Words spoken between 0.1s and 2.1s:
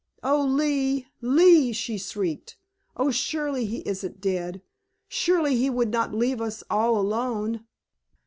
"Oh, Lee, Lee!" she